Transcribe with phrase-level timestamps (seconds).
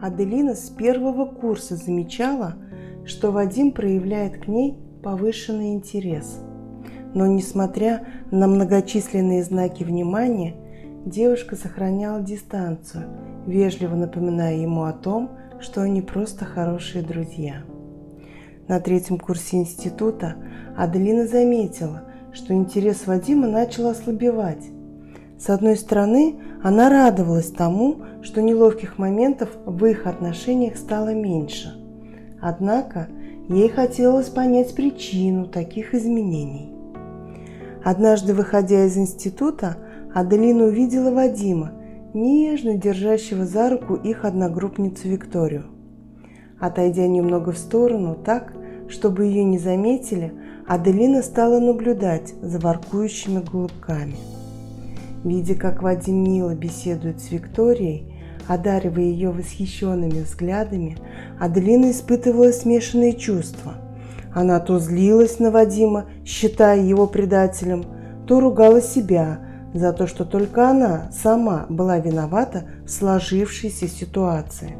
[0.00, 2.54] Аделина с первого курса замечала,
[3.04, 6.40] что Вадим проявляет к ней повышенный интерес.
[7.14, 10.54] Но, несмотря на многочисленные знаки внимания,
[11.04, 13.08] девушка сохраняла дистанцию,
[13.46, 15.30] вежливо напоминая ему о том,
[15.60, 17.64] что они просто хорошие друзья.
[18.68, 20.36] На третьем курсе института
[20.76, 24.64] Аделина заметила, что интерес Вадима начал ослабевать.
[25.38, 31.74] С одной стороны, она радовалась тому, что неловких моментов в их отношениях стало меньше.
[32.40, 33.08] Однако
[33.48, 36.72] ей хотелось понять причину таких изменений.
[37.84, 39.76] Однажды, выходя из института,
[40.12, 41.72] Аделина увидела Вадима,
[42.14, 45.66] нежно держащего за руку их одногруппницу Викторию.
[46.58, 48.52] Отойдя немного в сторону так,
[48.88, 50.32] чтобы ее не заметили,
[50.66, 54.16] Аделина стала наблюдать за воркующими голубками.
[55.24, 58.12] Видя, как Вадим мило беседует с Викторией,
[58.46, 60.96] одаривая ее восхищенными взглядами,
[61.38, 63.74] Аделина испытывала смешанные чувства.
[64.34, 67.84] Она то злилась на Вадима, считая его предателем,
[68.26, 69.40] то ругала себя
[69.74, 74.76] за то, что только она сама была виновата в сложившейся ситуации.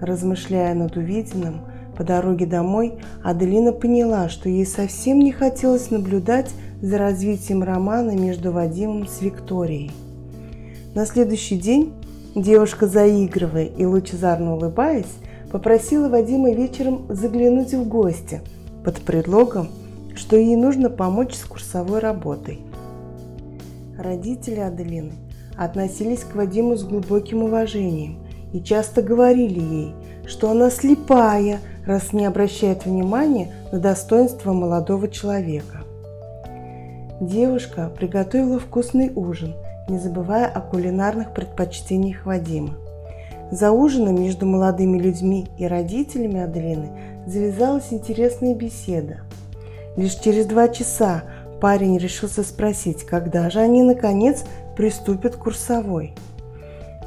[0.00, 1.62] Размышляя над увиденным,
[1.96, 6.50] по дороге домой Аделина поняла, что ей совсем не хотелось наблюдать
[6.82, 9.90] за развитием романа между Вадимом с Викторией.
[10.94, 11.92] На следующий день
[12.34, 15.06] девушка, заигрывая и лучезарно улыбаясь,
[15.50, 18.40] попросила Вадима вечером заглянуть в гости
[18.84, 19.68] под предлогом,
[20.16, 22.60] что ей нужно помочь с курсовой работой.
[23.96, 25.12] Родители Аделины
[25.56, 28.18] относились к Вадиму с глубоким уважением
[28.52, 29.94] и часто говорили ей,
[30.26, 35.80] что она слепая– раз не обращает внимания на достоинство молодого человека.
[37.20, 39.54] Девушка приготовила вкусный ужин,
[39.88, 42.74] не забывая о кулинарных предпочтениях Вадима.
[43.50, 46.90] За ужином между молодыми людьми и родителями Аделины
[47.26, 49.20] завязалась интересная беседа.
[49.96, 51.24] Лишь через два часа
[51.60, 54.44] парень решился спросить, когда же они наконец
[54.76, 56.14] приступят к курсовой.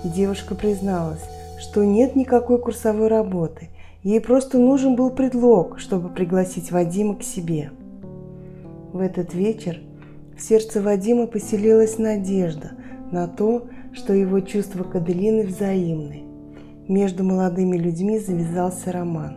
[0.04, 1.24] Девушка призналась,
[1.60, 3.70] что нет никакой курсовой работы
[4.08, 7.72] Ей просто нужен был предлог, чтобы пригласить Вадима к себе.
[8.94, 9.82] В этот вечер
[10.38, 12.72] в сердце Вадима поселилась надежда
[13.12, 16.24] на то, что его чувства к Аделины взаимны.
[16.88, 19.36] Между молодыми людьми завязался роман.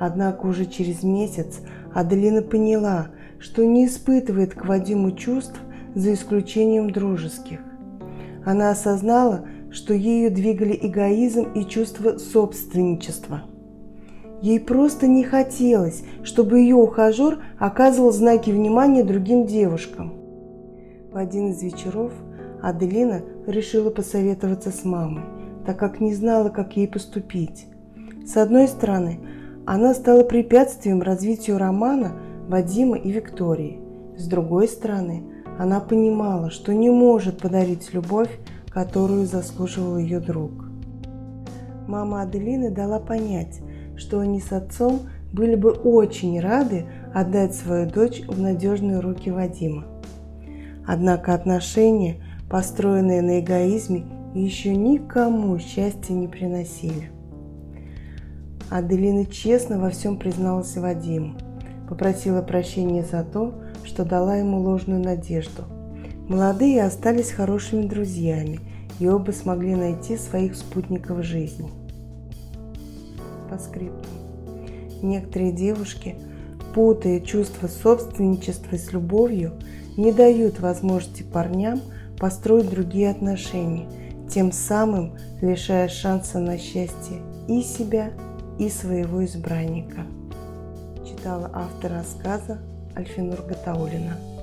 [0.00, 1.60] Однако уже через месяц
[1.94, 5.60] Аделина поняла, что не испытывает к Вадиму чувств
[5.94, 7.60] за исключением дружеских.
[8.44, 13.42] Она осознала, что ею двигали эгоизм и чувство собственничества.
[14.40, 20.14] Ей просто не хотелось, чтобы ее ухажер оказывал знаки внимания другим девушкам.
[21.12, 22.12] В один из вечеров
[22.62, 25.24] Аделина решила посоветоваться с мамой,
[25.66, 27.66] так как не знала, как ей поступить.
[28.24, 29.20] С одной стороны,
[29.66, 32.12] она стала препятствием развитию романа
[32.48, 33.80] Вадима и Виктории.
[34.16, 35.24] С другой стороны,
[35.58, 38.30] она понимала, что не может подарить любовь
[38.74, 40.50] которую заслуживал ее друг.
[41.86, 43.60] Мама Аделины дала понять,
[43.96, 45.02] что они с отцом
[45.32, 49.84] были бы очень рады отдать свою дочь в надежные руки Вадима.
[50.86, 52.16] Однако отношения,
[52.50, 57.12] построенные на эгоизме, еще никому счастья не приносили.
[58.70, 61.36] Аделина честно во всем призналась Вадиму,
[61.88, 65.62] попросила прощения за то, что дала ему ложную надежду–
[66.28, 68.60] Молодые остались хорошими друзьями,
[68.98, 71.70] и оба смогли найти своих спутников жизни.
[73.50, 74.08] По скрипту.
[75.02, 76.16] Некоторые девушки,
[76.74, 79.52] путая чувство собственничества с любовью,
[79.98, 81.82] не дают возможности парням
[82.18, 83.86] построить другие отношения,
[84.30, 88.12] тем самым лишая шанса на счастье и себя,
[88.58, 90.06] и своего избранника.
[91.06, 92.60] Читала автор рассказа
[92.96, 94.33] Альфинур Гатаулина.